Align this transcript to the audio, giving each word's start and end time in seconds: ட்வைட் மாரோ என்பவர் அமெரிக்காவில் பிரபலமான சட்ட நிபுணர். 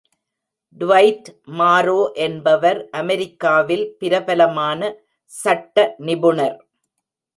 ட்வைட் 0.81 1.27
மாரோ 1.59 1.99
என்பவர் 2.25 2.79
அமெரிக்காவில் 3.01 3.85
பிரபலமான 3.99 4.81
சட்ட 5.31 5.77
நிபுணர். 5.99 6.57